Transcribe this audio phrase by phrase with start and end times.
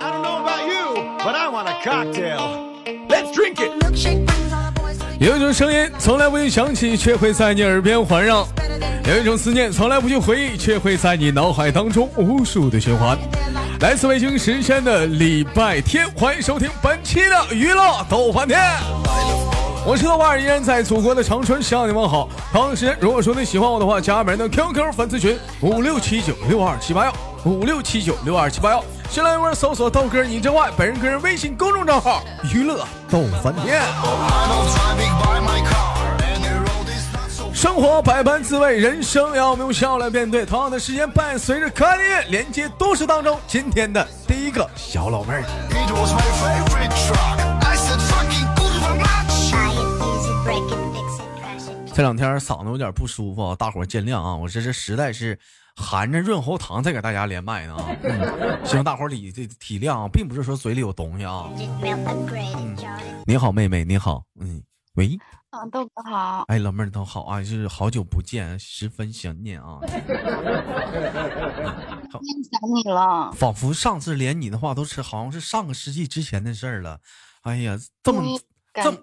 [0.00, 2.72] I don't know about you, but I want a cocktail.
[3.08, 3.70] Let's drink it.
[5.20, 8.46] 有一种声音从来不用响起，却会在你耳边环绕；
[9.06, 13.18] 有一种思念从来不去回忆，却会在你脑海当中无数的循环。
[13.80, 18.58] 来自北京时间的礼拜天，欢迎收听本期的娱乐逗翻天。
[19.86, 22.30] 我是豆瓣，依然在祖国的长春向你们好。
[22.52, 27.14] 同时，如果说你喜欢我的话，加本人的 QQ 粉丝群五六七九六二七八幺
[27.44, 28.82] 五六七九六二七八幺。
[29.10, 32.22] 新浪微博搜索豆哥你真坏，本人个人微信公众账号
[32.52, 33.80] 娱乐逗翻天。
[37.52, 40.44] 生活百般滋味，人生要我们用笑来面对。
[40.44, 45.44] 同样的时间，伴随着可爱的音乐，连接都市当中今天的第一个小老妹儿。
[51.94, 54.34] 这两天嗓子有点不舒服，大伙儿见谅啊！
[54.34, 55.38] 我这是实在是
[55.76, 57.86] 含着润喉糖在给大家连麦呢啊！
[58.02, 61.48] 嗯，希望大伙儿理这体谅啊，并不是说嘴里有东西啊。
[61.56, 62.76] 嗯，
[63.26, 64.62] 你好，妹妹，你好，嗯，
[64.94, 65.18] 喂，
[65.50, 69.80] 啊，豆哥好，哎，老妹儿都好啊，就是好久不见，十分想念啊。
[72.14, 72.20] 想
[72.74, 77.00] 你了，仿佛上次连你的话都是好像是上个世纪之前的事儿了。
[77.42, 78.40] 哎呀，这么嗯
[78.82, 78.98] 这么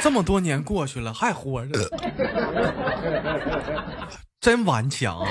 [0.00, 1.78] 这么多年过去了，还活着，
[4.46, 5.26] 真顽强啊！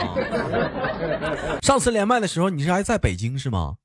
[1.63, 3.77] 上次连麦的时候，你是还在北京是吗？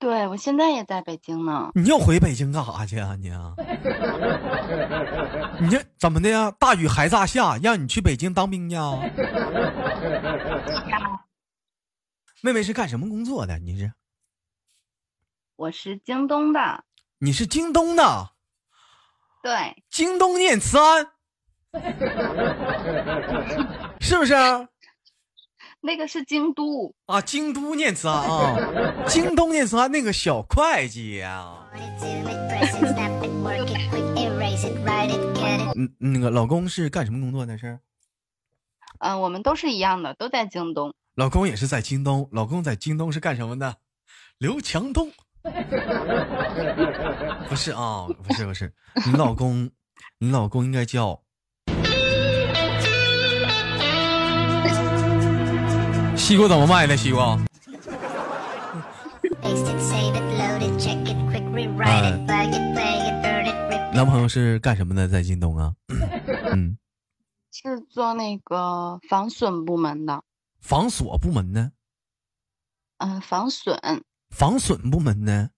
[0.00, 1.70] 对我现在也在北京呢。
[1.76, 3.54] 你又回北京干啥去啊你啊？
[5.62, 6.50] 你这怎么的呀？
[6.58, 8.98] 大雨还咋下，让你去北京当兵去啊？
[12.42, 13.56] 妹妹是干什么工作的？
[13.60, 13.92] 你是
[15.54, 16.82] 我是京东的，
[17.18, 18.30] 你是京东的，
[19.44, 21.06] 对，京东念慈庵，
[24.00, 24.34] 是不是？
[24.34, 24.68] 啊
[25.84, 31.68] 那个是京都，啊，京都念慈庵啊，京东念慈庵那个小会计啊、
[35.74, 37.58] 嗯，那个老公是干什么工作的？
[37.58, 37.80] 是
[39.00, 40.94] 嗯、我们都是一样的，都在京东。
[41.16, 43.78] 老公也是在京东，老公在京东是干什么的？
[44.38, 45.10] 刘强东。
[47.48, 48.72] 不是啊，不是不是，
[49.04, 49.68] 你老公，
[50.18, 51.20] 你老公应该叫
[56.22, 56.96] 西瓜怎么卖的？
[56.96, 57.36] 西瓜？
[63.92, 65.08] 男朋友是干什么的？
[65.08, 65.74] 在京东啊？
[66.52, 66.78] 嗯，
[67.50, 70.22] 是做那个防损部门的，
[70.60, 71.72] 防锁部门呢？
[72.98, 73.76] 嗯、防损，
[74.30, 75.50] 防损部门呢？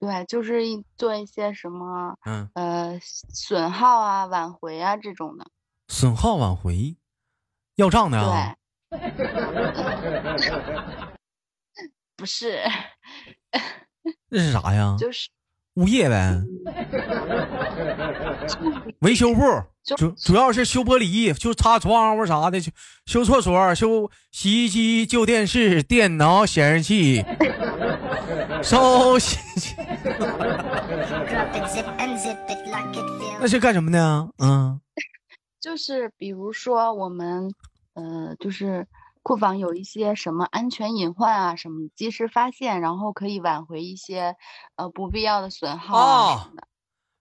[0.00, 5.46] 对，就是一做一些什么嗯，呃损耗啊、挽回啊这种的。
[5.86, 6.96] 损耗挽回，
[7.76, 8.56] 要账的啊？
[8.90, 8.98] 对，
[12.16, 12.58] 不是，
[14.30, 14.96] 那是啥呀？
[14.98, 15.28] 就是
[15.74, 16.42] 物业呗，
[19.00, 19.42] 维修部，
[19.96, 22.70] 主主要是修玻璃，就擦窗户啥的，修
[23.06, 27.24] 修厕所，修洗衣机、旧电视、电脑、显示器，
[28.62, 29.74] 收洗衣机，
[33.40, 34.28] 那是干什么的？
[34.38, 34.80] 嗯，
[35.60, 37.52] 就是比如说我们，
[37.98, 38.86] 呃，就是
[39.24, 44.36] 库房有一些什么安全隐患啊，什么及时发现，然后可以挽回一些
[44.76, 46.48] 呃不必要的损耗。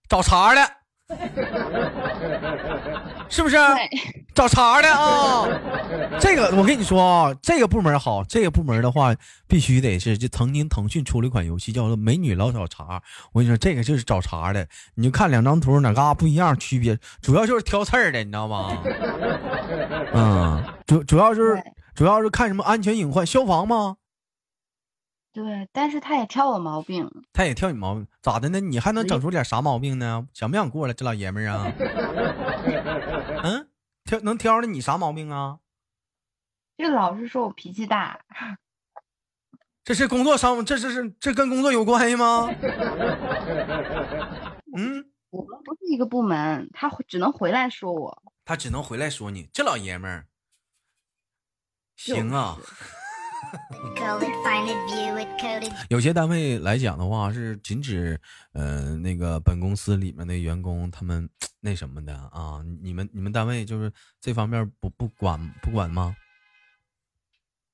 [0.07, 0.61] 找茬的，
[3.29, 3.55] 是不是？
[4.33, 5.47] 找茬的啊！
[6.19, 9.15] 这个我跟你说啊，这个部门好，这个部门的话
[9.47, 12.83] 必须得是，就曾经腾讯出了一款游戏叫做《美女老找茬》，
[13.31, 14.67] 我跟你说，这个就是找茬的。
[14.95, 18.77] 你就看两张图哪嘎不一样，区别主要就是挑刺儿的，你知道吗？
[20.13, 21.59] 嗯，主主要就是
[21.95, 23.95] 主要是看什么安全隐患，消防吗？
[25.37, 28.59] 对，但是他也挑我毛病，他也挑你毛病，咋的呢？
[28.59, 30.27] 你还能整出点啥毛病呢？
[30.33, 31.69] 想不想过了，这老爷们儿啊？
[33.45, 33.69] 嗯，
[34.03, 35.59] 挑能挑着你啥毛病啊？
[36.75, 38.19] 就老是说我脾气大。
[39.83, 42.49] 这是工作上，这这是这跟工作有关系吗？
[44.75, 48.23] 嗯，我们不是一个部门，他只能回来说我。
[48.43, 50.25] 他只能回来说你这老爷们儿。
[51.95, 52.57] 行啊，
[55.89, 58.19] 有些单位来讲的话是禁止，
[58.53, 61.27] 呃，那个本公司里面的员工他们
[61.59, 62.61] 那什么的啊。
[62.81, 66.15] 你们你们单位就是这方面不不管不管吗？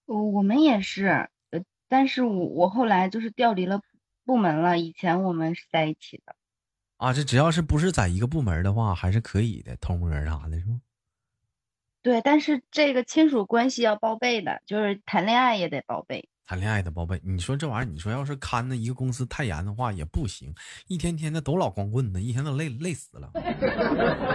[0.06, 3.82] 我我们也是，呃，但是我我后来就是调离了
[4.26, 6.36] 部门了，以前我们是在一起的。
[6.98, 10.82] 啊，这只要是不是在一个部门的话，还是可以的，偷摸啥的是吗？
[12.04, 16.28] 对，但是这个亲属关系要报备的，就是谈恋爱也得报备。
[16.54, 20.54] 谈恋爱的宝贝，你说这玩意儿，你说要是看着一个公司太严的话也不行，
[20.88, 23.32] 一天天的都老光棍的，一天都累累死了，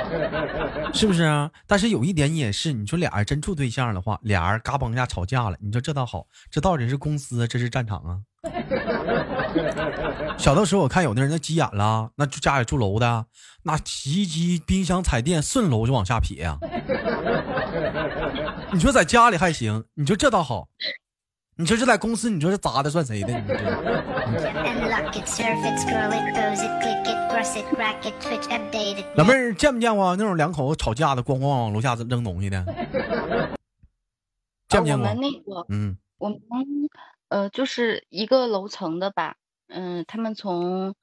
[0.92, 1.48] 是不是啊？
[1.64, 8.18] 但是有一点也是，你说俩人真处对象的话，俩人嘎嘣一下吵架了，你说这倒好，这到底是公司，这是战场啊。
[10.36, 13.26] 小的时候我看有的人那急眼了，那家里住楼的，
[13.62, 16.58] 那洗衣机、冰箱、彩电顺楼就往下撇呀。
[18.74, 20.66] 你说在家里还行，你说这倒好。
[21.60, 23.32] 你说这在公司，你说这砸的算谁的？
[29.16, 32.64] 老妹儿见没见过那种两口子吵架的，咣咣往楼下扔东西的？
[34.69, 35.08] 见没见过？
[35.08, 36.38] 我们那个，嗯，我们
[37.28, 39.34] 呃，就是一个楼层的吧，
[39.66, 40.94] 嗯，他们从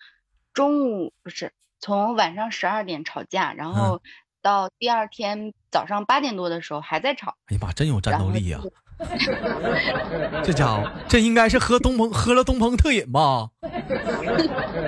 [0.53, 1.51] 中午不是
[1.81, 4.01] 从晚上十二点吵架，然后
[4.41, 7.35] 到第二天早上八点多的时候还在吵。
[7.47, 8.61] 哎呀妈，真有战斗力呀！
[10.43, 13.49] 这家伙，这应该是喝东鹏喝了东鹏特饮吧？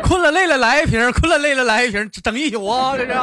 [0.01, 2.98] 困了累了来一瓶，困了累了来一瓶，整一宿啊！
[2.98, 3.13] 这是。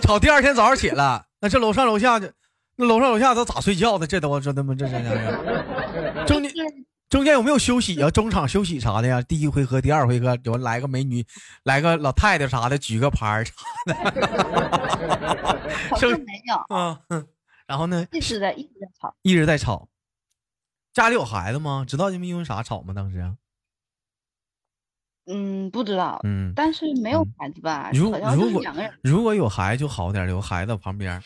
[0.00, 2.20] 吵第二天早上起来，那这楼上楼下，
[2.76, 4.06] 那楼上楼下都咋睡觉的？
[4.06, 6.24] 这都这他妈这这这。
[6.24, 6.52] 中间
[7.08, 8.08] 中间有没有休息啊？
[8.10, 9.20] 中场休息啥的呀？
[9.22, 11.24] 第一回合、第二回合，有来个美女，
[11.64, 13.52] 来个老太太啥的，举个牌啥
[13.86, 13.94] 的。
[15.90, 17.00] 好像没有啊。
[17.66, 18.06] 然后呢？
[18.12, 19.88] 一直在一直在吵，一直在吵。
[20.92, 21.84] 家里有孩子吗？
[21.86, 22.94] 知道你们因为啥吵吗？
[22.94, 23.36] 当时？
[25.26, 26.20] 嗯，不知道。
[26.22, 27.90] 嗯，但是没有孩子吧？
[27.92, 28.62] 如如果
[29.02, 31.20] 如果有孩子就好点，有孩子旁边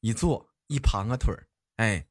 [0.00, 1.46] 一坐一盘个腿儿，
[1.76, 2.06] 哎，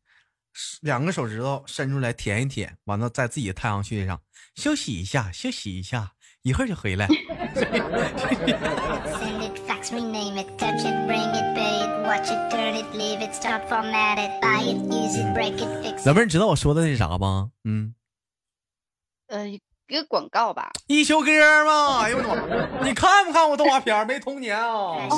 [0.82, 4.22] 两个手指头伸出来舔一舔，完了在自己的太阳穴上
[4.54, 6.14] 休息一下，休息一下，
[6.44, 7.08] 一会儿就回来。
[9.92, 9.98] 老
[16.14, 17.50] 妹儿，你知道我说的是啥吗？
[17.64, 17.96] 嗯，
[19.28, 20.72] 呃，一个广告吧。
[20.86, 21.26] 一休哥
[21.66, 22.02] 吗？
[22.02, 22.86] 哎呦我的妈！
[22.86, 24.06] 你看不看我动画片？
[24.06, 25.10] 没童年啊？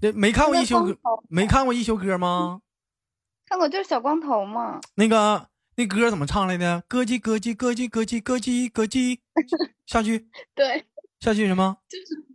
[0.00, 0.96] 这没看过一休哥？
[1.28, 2.60] 没看过一休哥吗？
[3.46, 4.80] 看过，就是小光头嘛。
[4.94, 5.46] 那个
[5.76, 6.82] 那歌怎么唱来的？
[6.88, 9.18] 咯叽咯叽咯叽咯叽咯叽咯叽。
[9.84, 10.26] 下去。
[10.56, 10.86] 对。
[11.20, 11.76] 下去什么？
[11.88, 12.26] 就是。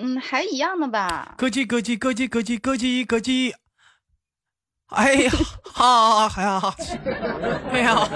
[0.00, 1.34] 嗯，还一样的吧。
[1.38, 3.52] 咯叽咯叽咯叽咯叽咯叽咯叽。
[4.88, 5.30] 哎呀，
[5.64, 6.74] 哈，还好，
[7.72, 8.08] 哎呀。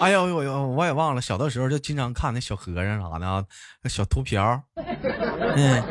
[0.00, 3.46] 哎呦呦呦，我也忘了，小的时候就经常看那小和尚啥的，
[3.82, 5.82] 那小秃瓢， 嗯，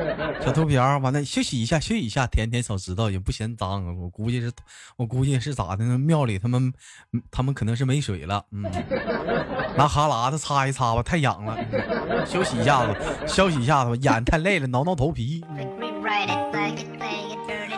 [0.42, 3.98] 小秃瓢，完了休息一下，休息一下，舔舔手指头也不嫌脏。
[4.00, 4.52] 我估计是，
[4.98, 5.98] 我估计是咋的呢？
[5.98, 6.74] 庙里他们，
[7.32, 8.64] 他们可能是没水了，嗯，
[9.76, 11.58] 拿哈喇子擦一擦吧，太痒了。
[12.26, 12.96] 休息一下子，
[13.28, 15.44] 休息一下子吧，眼太累了，挠挠头皮。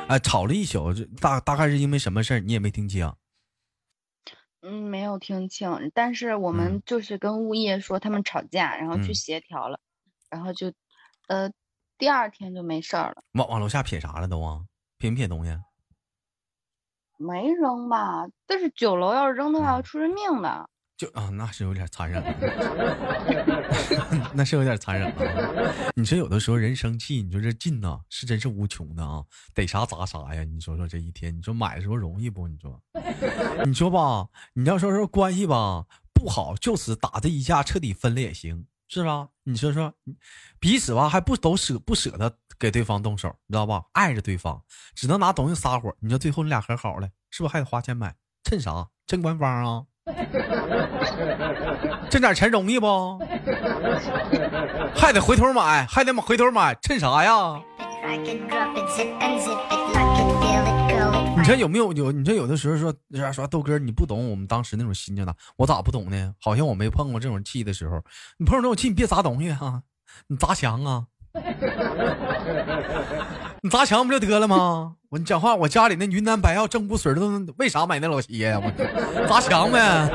[0.07, 2.39] 哎，吵了一宿，大大概是因为什么事儿？
[2.39, 3.11] 你也没听清。
[4.67, 9.79] 嗯，没有听清，但是我们就是跟物业说他们吵架，然后去协调了，
[10.27, 10.73] 然后就，
[11.27, 11.51] 呃，
[11.99, 13.23] 第二天就没事儿了。
[13.33, 14.65] 往往楼下撇啥了都啊？
[14.97, 15.55] 撇没撇东西？
[17.17, 18.25] 没扔吧？
[18.47, 20.67] 但是九楼要是扔的话，要出人命的。
[20.97, 22.23] 就啊，那是有点残忍，
[24.33, 25.91] 那是有点残忍了。
[25.93, 29.21] 你说有的时候人生气，你说这劲呐，是真是无穷的啊，
[29.53, 30.45] 逮啥砸啥呀。
[30.45, 32.47] 你说说这一天，你说买的时候容易不？
[32.47, 32.81] 你说，
[33.65, 39.27] 你说吧，你要说说关系吧不好，就此打这一架彻底分了也行，是吧？
[39.43, 39.93] 你说说，
[40.61, 43.83] 彼此吧还不都舍不舍得给对方动手，你知道吧？
[43.91, 44.63] 爱着对方，
[44.95, 45.93] 只能拿东西撒火。
[45.99, 48.15] 你说最后你俩和好了，是不是还得花钱买？
[48.45, 48.87] 趁啥？
[49.07, 49.83] 趁官方啊？
[52.09, 53.19] 挣点钱容易不？
[54.95, 57.61] 还得回头买，还得回头买，趁啥呀？
[61.37, 62.11] 你说有没有有？
[62.11, 66.33] 你说有的时候说啥说豆哥，你不懂我们当时那种心情的，我咋不懂呢？
[66.39, 68.01] 好像我没碰过这种气的时候。
[68.37, 69.81] 你碰这种气，你别砸东西啊，
[70.27, 71.05] 你砸墙啊。
[73.65, 74.93] 你砸墙不就得了吗？
[75.09, 78.61] 我你讲话，我家里那云南白药正骨水都为啥买那老些呀？
[78.63, 80.07] 我砸墙呗。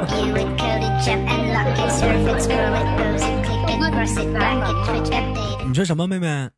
[5.66, 6.48] 你说什么，妹妹？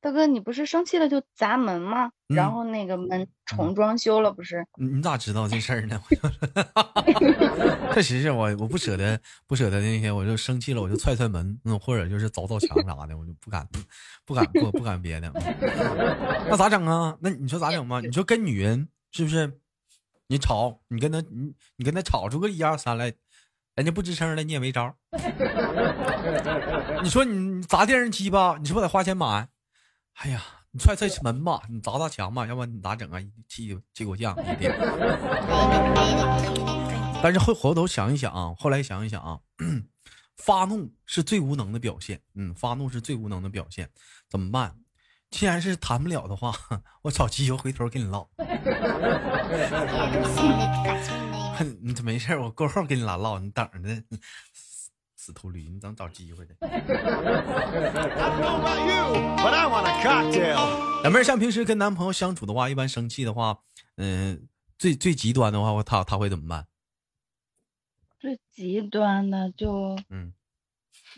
[0.00, 2.10] 大哥，你不是生气了就砸门吗？
[2.28, 4.64] 然后那个门重装修了，不是？
[4.78, 6.00] 你咋知道这事儿呢？
[7.92, 13.68] 确实是我，我不舍得，不舍得那些，我就生气了，我就踹踹门，嗯，或者就是凿凿墙啥的，我就不敢，
[14.24, 15.30] 不敢，不不敢别的。
[16.48, 17.16] 那咋整啊？
[17.20, 18.00] 那你说咋整吧？
[18.00, 19.52] 你说跟女人是不是？
[20.28, 23.12] 你吵，你跟他，你你跟他吵出个一二三来，
[23.74, 24.94] 人家不吱声了，你也没招。
[27.02, 29.48] 你说你砸电视机吧，你是不是得花钱买？
[30.22, 33.18] 哎呀，你踹踹门吧，你砸砸墙吧，要不然你咋整啊？
[33.48, 34.70] 气气给我犟一天。
[37.22, 39.40] 但是后回头想一想啊，后来想一想啊，
[40.36, 42.20] 发怒是最无能的表现。
[42.34, 43.88] 嗯，发怒是最无能的表现，
[44.28, 44.76] 怎么办？
[45.30, 46.52] 既然是谈不了的话，
[47.00, 48.28] 我找机会回头跟你唠。
[51.82, 54.02] 你没事我过后跟你俩唠，你等着呢。
[55.30, 56.56] 死秃驴，你等找机会的。
[61.04, 63.56] 老妹儿，像平时跟男朋友相处的话，一般生气的话，
[63.96, 66.66] 嗯，最最极端的话，他他会怎么办？
[68.18, 70.32] 最极端的就嗯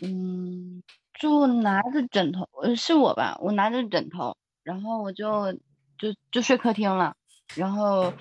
[0.03, 0.83] 嗯，
[1.19, 3.39] 就拿着枕头，呃，是我吧？
[3.41, 5.53] 我拿着枕头，然后我就
[5.97, 7.15] 就就睡客厅了。
[7.55, 8.13] 然后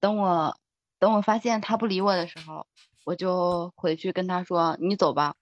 [0.00, 0.56] 等我
[0.98, 2.66] 等我发现他不理我的时候。
[3.04, 5.36] 我就回去跟他说：“你走吧。”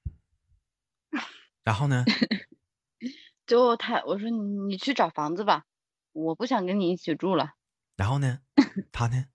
[1.64, 2.04] 然后呢？
[3.47, 5.64] 就他我说：“你你去找房子吧，
[6.12, 7.52] 我不想跟你一起住了。”
[7.97, 8.40] 然后呢？
[8.92, 9.26] 他呢？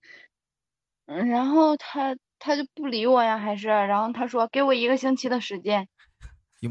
[1.07, 5.88] 嗯，然后他他就不理我呀，还是然后他说：“给我一个星期的时间。”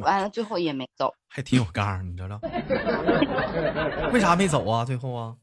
[0.03, 2.41] 完了，最后也没走，还挺有刚，你知道？
[4.13, 4.85] 为啥没走啊？
[4.85, 5.37] 最后啊？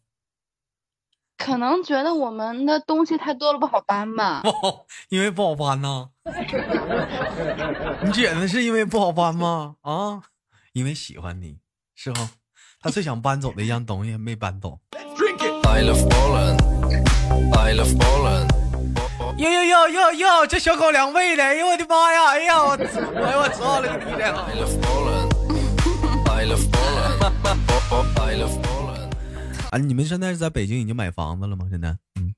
[1.44, 4.42] 可能觉得我们的东西太多了不好搬吧？
[5.10, 6.08] 因为不好搬呐。
[8.04, 9.76] 你觉得是因为不好搬吗？
[9.82, 10.22] 啊，
[10.72, 11.58] 因为喜欢你，
[11.96, 12.30] 是吗？
[12.82, 14.80] 他最想搬走的一样东西没搬走。
[19.38, 22.28] 哟哟哟哟哟，这小狗粮喂的，哎呦我的妈呀！
[22.32, 24.34] 哎呀我，哎呦我操了个逼的！
[29.74, 31.65] 啊，你们现在是在北京已经买房子了吗？
[31.68, 32.36] 现在，嗯，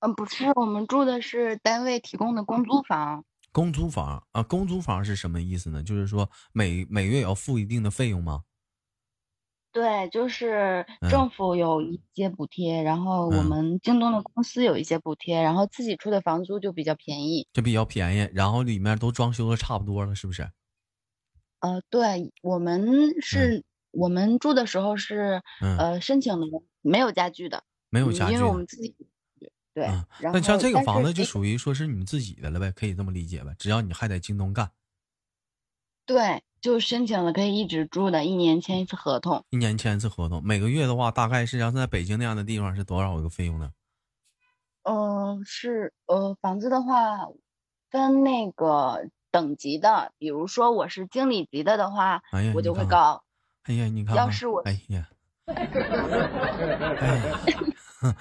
[0.00, 3.26] 嗯，不是，我们住的是单位提供的公租房。
[3.52, 5.82] 公租房啊，公租房是什么意思呢？
[5.82, 8.40] 就是说每每月要付一定的费用吗？
[9.70, 20.50] 对，就是政府有一些补贴，然后我们京东的公司有一些补贴，然后自己出的房租就比较便宜，就比较便宜，然后里面都装修的差不多了，是不是？
[21.60, 23.62] 呃，对，我们是。
[23.96, 26.46] 我们住的时候是，呃，申请的
[26.82, 28.94] 没有家具的，没有家具，因为我们自己
[29.72, 29.88] 对。
[30.20, 33.54] 那像这个房子就属于说是你们自己的了呗，可以这么理解呗？
[33.58, 34.70] 只要你还在京东干，
[36.06, 43.72] 对，就申请了可以一直住的，一年签一次合同，一年签一次合同，每个月的话大概是像在北京那样的地方是多少一个费用呢？
[44.82, 47.28] 嗯，是呃，房子的话
[47.90, 52.22] 分那个等级的，比如说我是经理级的的话，
[52.54, 53.24] 我就会高。
[53.64, 55.06] 哎呀，你看，要是我， 哎呀，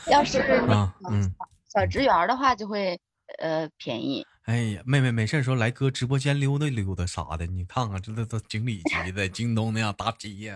[0.07, 1.33] 要是啊，嗯
[1.73, 3.00] 小职员的话，就会
[3.39, 4.25] 呃便宜。
[4.45, 10.55] 哎呀，妹妹没事时候来哥直播间溜达溜达啥的，你看看这都都经理级的，京东那样大企业。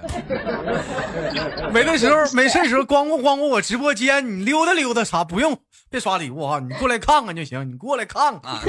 [1.71, 5.57] 没的时候没事时候光顾光顾我直播间，你溜达溜达啥不用，
[5.89, 8.59] 别刷礼物啊，你过来看看就行，你过来看看。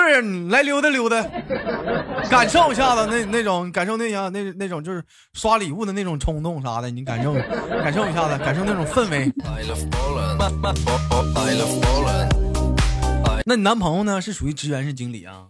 [0.00, 1.22] 是你来溜达溜达，
[2.30, 9.30] 感受一下子那那种感受那样那那种就是刷礼物的那种冲动啥的，你感受感受一下子，感受那种氛围。
[13.44, 14.20] 那你男朋友呢？
[14.20, 15.48] 是属于职员是经理啊？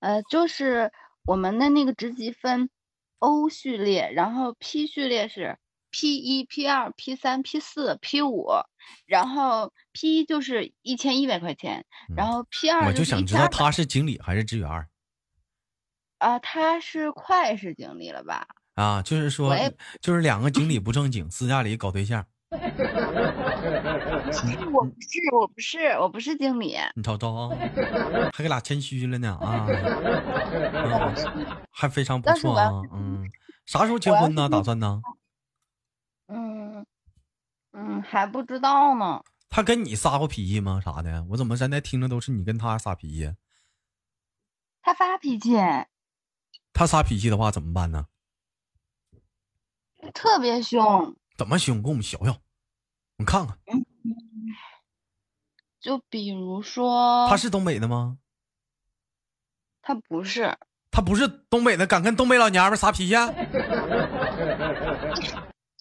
[0.00, 0.92] 呃，就是
[1.24, 2.70] 我们的那个职级分
[3.18, 5.58] O 序列，然后 P 序列是。
[5.90, 8.46] P 一、P 二、P 三、P 四、P 五，
[9.06, 11.84] 然后 P 一就是一千一百块钱，
[12.16, 14.68] 然后 P 二我就想知道他是经理还是职员
[16.18, 18.46] 啊，他是快是经理了吧？
[18.74, 19.56] 啊，就是说，
[20.00, 22.24] 就是两个经理不正经，私下里搞对象。
[24.72, 26.76] 我不是，我不是，我不是经理。
[26.94, 27.50] 你瞅瞅啊，
[28.32, 29.66] 还给俩谦虚了呢啊！
[31.70, 33.30] 还非常不错啊，嗯，
[33.66, 34.48] 啥时候结婚呢？
[34.48, 35.02] 打算呢？
[38.02, 39.22] 还不知道呢。
[39.50, 40.80] 他跟你撒过脾气吗？
[40.84, 41.24] 啥的？
[41.30, 43.34] 我怎么现在听着都是你跟他撒脾气？
[44.82, 45.56] 他发脾气。
[46.72, 48.06] 他撒脾气的话怎么办呢？
[50.14, 51.16] 特别凶。
[51.36, 51.82] 怎么凶？
[51.82, 52.40] 给我们学学。
[53.16, 53.58] 你看看。
[53.66, 53.84] 嗯。
[55.80, 57.28] 就比如说。
[57.28, 58.18] 他是东北的吗？
[59.80, 60.56] 他不是。
[60.90, 63.14] 他不是东北的，敢跟东北老娘们撒脾气？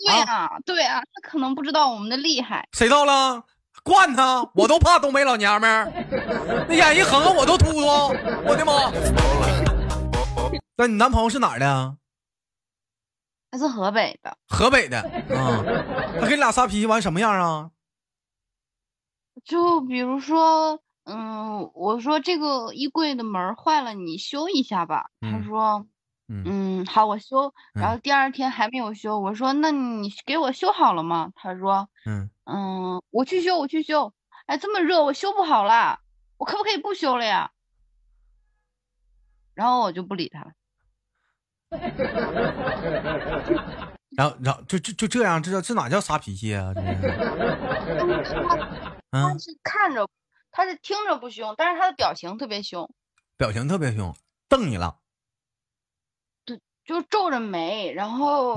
[0.07, 2.67] 对啊，对啊，他可能不知道我们的厉害。
[2.71, 3.43] 谁到了？
[3.83, 4.49] 惯他！
[4.53, 7.79] 我都怕东北老娘们儿，那眼一横我都秃秃。
[8.45, 8.91] 我的妈！
[10.75, 11.97] 那你男朋友是哪儿的？
[13.49, 14.37] 他是河北的。
[14.49, 15.63] 河北的啊，
[16.19, 17.71] 他跟你俩撒脾气完什么样啊？
[19.45, 25.11] 就比如说，嗯，我说这个衣柜的门坏了，你修一下吧。
[25.21, 25.85] 他嗯说，
[26.29, 27.53] 嗯嗯，好，我修。
[27.73, 31.31] 然后第二天还没有修，我说那你给我修好了吗？
[31.35, 34.13] 他说，嗯，嗯，我去修，我去修。
[34.45, 35.99] 哎，这么热，我修不好啦，
[36.37, 37.51] 我可不可以不修了呀？
[39.53, 40.51] 然后我就不理他了。
[44.17, 46.73] 然后然后就就就这样，这叫这哪叫撒脾气啊？
[49.11, 50.07] 他是看着，
[50.51, 52.89] 他是听着不凶，但是他的表情特别凶，
[53.37, 54.15] 表情特别凶，
[54.47, 54.97] 瞪你了。
[56.87, 58.55] 就皱着眉，然后，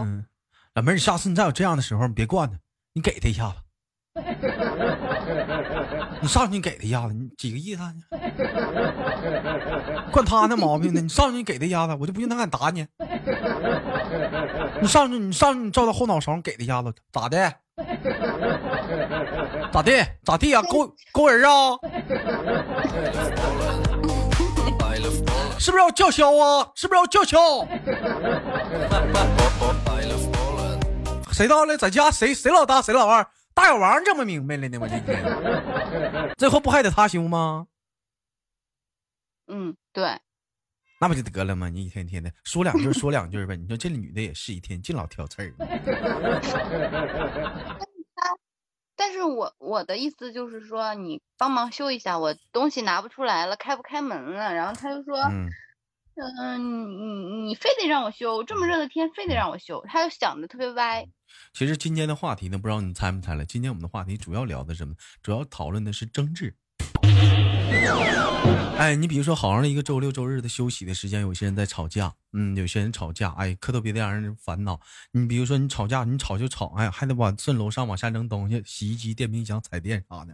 [0.74, 2.56] 老妹儿，你下次你再有这样的时候，你别惯他，
[2.92, 3.56] 你给他一下子。
[6.22, 7.92] 你上去你给他一下子，你几个意思啊？
[10.12, 11.00] 惯他那毛病呢？
[11.00, 12.86] 你上去你给他一下子，我就不信他敢打你。
[14.80, 17.52] 你上去你上去你照他后脑勺给他一下子，咋的？
[19.72, 20.06] 咋地？
[20.24, 21.76] 咋地呀、勾勾人啊？
[25.58, 26.70] 是不是要叫嚣啊？
[26.74, 27.66] 是不是要叫嚣？
[31.32, 31.76] 谁到了？
[31.76, 33.26] 在家谁谁老大谁老二？
[33.52, 35.22] 大小王这么明白了呢，我今天，
[36.38, 37.66] 最后不还得他修吗？
[39.48, 40.18] 嗯，对，
[41.00, 41.68] 那不就得了吗？
[41.68, 43.56] 你一天天的说两句说两句呗。
[43.56, 45.52] 你说这女的也是一天净老挑刺儿。
[49.00, 54.52] 但是我我的意思就是说，你帮忙修一下，我东西拿不出来了，开不开门了。
[54.52, 55.48] 然后他就说，嗯，
[56.16, 61.06] 嗯，你你非得让我修，这么热的天非得让我修，他就想的特别歪。
[61.54, 63.46] 其实今天的话题呢，不知道你猜没猜了？
[63.46, 64.94] 今天我们的话题主要聊的什么？
[65.22, 66.54] 主要讨论的是争执。
[68.80, 74.80] 哎，你比如说，好好的一个周六周日的休息的时间，有些人在吵架，嗯，有些人吵架，哎，可特别的让人烦恼。
[75.12, 80.32] 你比如说，你吵架，你吵就吵，哎，还得往顺楼上往下扔东西，洗衣机、电冰箱、彩电啥的。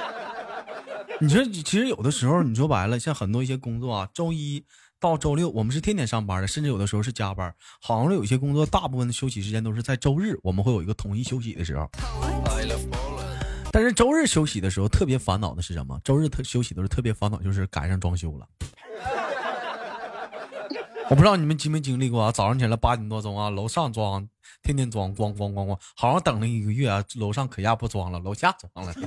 [1.20, 4.64] 你说，其实有的时候，你说白了，像很多一些工作啊，周一
[4.98, 7.54] 到周六我们是天天上班的，甚至有的时候是加班。
[7.82, 11.90] 好像有些工作，大部分的休息时间都是在周日，我们会有一个统一休息的时候。
[13.76, 16.00] 但是周日休息的时候，特别烦恼的是什么？
[16.02, 18.46] 周日特休息的时候特别烦恼，就是赶上装修了。
[21.10, 22.32] 我不知道你们经没经历过啊？
[22.32, 24.26] 早上起来八点多钟啊，楼上装，
[24.62, 28.94] 天天装，咣咣咣咣，好好等了一个月啊，楼上可压不装了，楼下装了。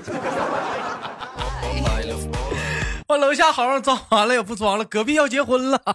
[3.09, 5.81] 我楼下好像装完了也不装了，隔壁要结婚了。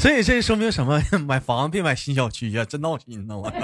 [0.00, 0.98] 所以这说明什么？
[1.28, 3.36] 买房别买新小区呀、真闹心呢！
[3.36, 3.52] 我。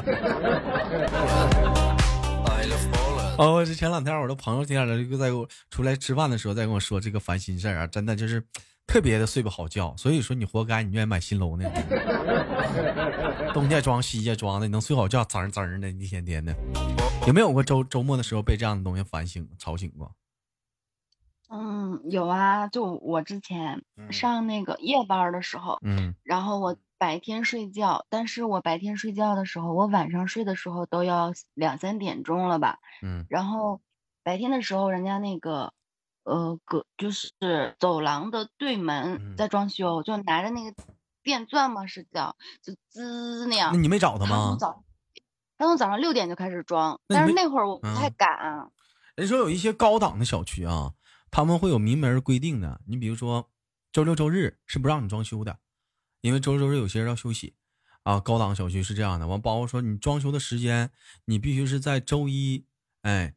[3.38, 8.42] 哦，我这前两天我的朋友天了，就在我出来吃饭的时候，在跟我说这个烦心事儿啊，真的就是
[8.87, 9.94] 特别的睡不好觉。
[9.96, 11.64] 所以说你活该，你愿意买新楼呢？
[13.55, 16.55] 东家装西家装的，能睡好觉，滋滋的，一天天的。
[17.27, 20.12] 有没有过周周末的时候被这样的东西烦醒、吵醒过？
[21.48, 32.78] 嗯，有啊，就我之前嗯上那个夜班的时候，嗯然后我白天睡觉，但是我白天睡觉的时候，我晚上睡的时候都要两三点钟了吧。
[33.02, 33.80] 嗯然后
[34.22, 35.72] 白天的时候，人家那个
[36.24, 40.74] 呃隔就是走廊的对嗯门在装修，就拿着那个
[41.22, 43.70] 电钻嘛是叫，就滋那样。
[43.72, 44.59] 那你没找他吗他从？
[44.59, 44.82] 早
[45.59, 48.70] 他从早上六点就开始装，但是那会儿我不太嗯敢。
[49.14, 50.92] 人说有一些高档的小区啊，
[51.37, 52.81] 他们会有明文规定的。
[52.87, 53.51] 你比如说，
[53.92, 55.59] 周六周日是不让你装修的，
[56.22, 57.53] 因为周六周日有些人要休息
[58.05, 58.18] 啊。
[58.18, 60.90] 高档小区是这样的，完包括说你装修的时间，
[61.27, 62.64] 你必须是在周一，
[63.03, 63.35] 哎，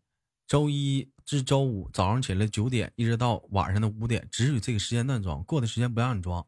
[0.47, 6.47] 周一至周五早上起来九点一直到晚上的五点，只许这个时间段装，过的时间不让你装。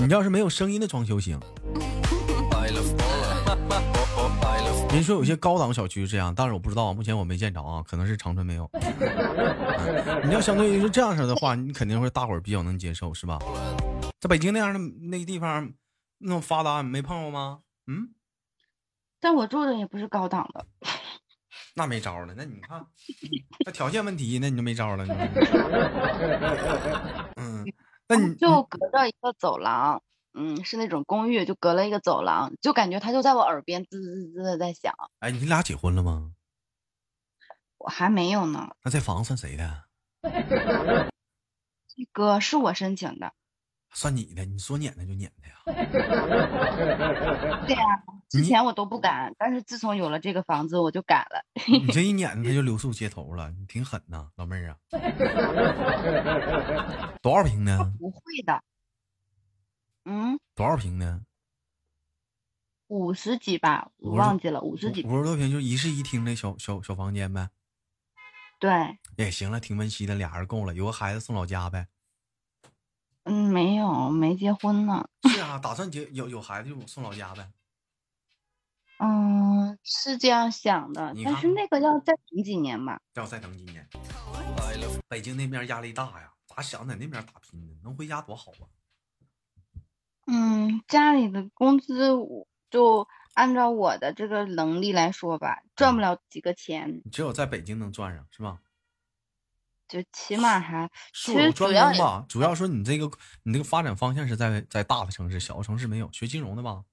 [0.00, 1.36] 你要是没有声音的装修行。
[4.94, 8.70] 人说有些高档小区是这样，但是我不知道，目前我没见着啊，可能是长春没有。
[8.74, 13.38] 嗯你要相对于是这样式的话，你肯定会大伙儿比较能接受，是吧？
[14.20, 14.78] 在北京那样的
[15.08, 15.72] 那个地方，
[16.18, 17.60] 那么发达，你没碰过吗？
[17.88, 18.14] 嗯，
[19.20, 20.64] 但我住的也不是高档的，
[21.74, 22.32] 那没招了。
[22.36, 22.86] 那你看，
[23.66, 25.04] 那条件问题，那你就没招了。
[27.36, 27.64] 嗯，
[28.08, 30.00] 那你就隔着一个走廊，
[30.34, 34.92] 嗯，是那种公寓，就隔了一个走廊，就感觉他就在我耳边滋滋滋的在响。
[35.20, 36.32] 哎，你俩结婚了吗？
[37.78, 39.84] 我还没有呢，那这房子算谁的？
[40.22, 41.10] 这
[42.12, 43.32] 个是我申请的。
[43.92, 45.54] 算你的，你说撵他就撵他呀。
[47.66, 47.84] 对呀、
[48.28, 51.44] 之前我都不敢，但是自从有了这个房子，我就敢了。
[51.68, 54.76] 你这一撵他就留宿街头了，你挺狠呐，老妹儿啊。
[57.22, 57.92] 多少平呢？
[58.00, 58.60] 不会的，
[60.04, 61.22] 嗯，多少平呢？
[62.88, 65.02] 五十几吧，我忘记了，五十几。
[65.04, 67.48] 五十多平就一室一厅的小小小房间呗。
[68.58, 68.98] 对。
[69.16, 71.88] 也行了，挺温馨的，俩人够了，有个孩子送老家呗。
[73.24, 75.08] 嗯，没有，没结婚呢。
[75.22, 77.50] 是啊，打算结有有孩子就送老家呗。
[78.98, 83.00] 嗯，是这样想的，但是那个要再等几年吧。
[83.14, 83.88] 要再等几年。
[85.08, 87.72] 北京那边压力大呀，咋想在那边打拼呢？
[87.82, 88.68] 能回家多好啊。
[90.26, 92.10] 嗯，家里的工资
[92.70, 97.02] 就按照我的这个能力来说吧，赚不了几个钱。
[97.12, 98.58] 只有在北京能赚上，是吧？
[99.86, 103.10] 就起码还其实主要吧，主要说你这个
[103.42, 106.10] 你这个发展方向是在在大的城市，小的城市没有。
[106.10, 106.84] 学金融的吧？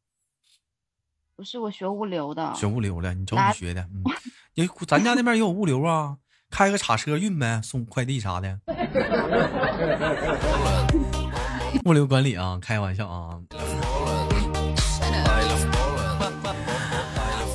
[1.38, 2.54] 不是，我学物流的。
[2.54, 3.82] 学物流的，你找你学的。
[3.94, 4.04] 嗯，
[4.56, 6.18] 也咱家那边也有物流啊，
[6.50, 8.60] 开个叉车运呗，送快递啥的。
[11.86, 13.40] 物流管理啊，开玩笑啊。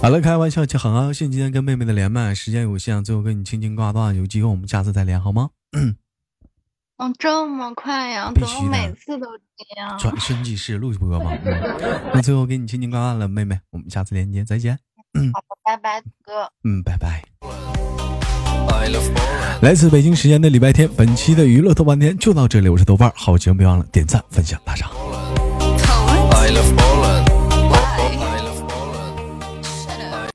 [0.03, 5.51] 好了，开玩笑就，很高兴今天跟妹妹的连麦，时间有限，最后跟你轻轻挂断，有机会我们下次再连，好吗？
[5.77, 5.97] 嗯，
[7.19, 8.31] 这么快呀？
[8.35, 9.27] 必须每次都
[9.57, 9.99] 这样。
[9.99, 11.33] 转瞬即逝，录播吗？
[12.15, 14.79] 那最后给你轻轻挂断了，妹妹，我们下次连接再见。
[15.15, 16.51] 嗯，好的，拜拜，哥。
[16.65, 17.23] 嗯，拜拜。
[19.61, 24.91] 来自北京时间的礼拜天，本期的娱乐豆瓣天就到这里，我是豆瓣，好节目别忘了点赞、分享、打赏。